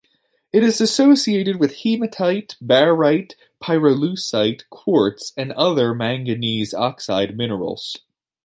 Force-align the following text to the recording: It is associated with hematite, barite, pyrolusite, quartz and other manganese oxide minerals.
It 0.51 0.63
is 0.63 0.81
associated 0.81 1.57
with 1.59 1.81
hematite, 1.83 2.55
barite, 2.59 3.35
pyrolusite, 3.61 4.67
quartz 4.71 5.31
and 5.37 5.51
other 5.53 5.93
manganese 5.93 6.73
oxide 6.73 7.37
minerals. 7.37 7.97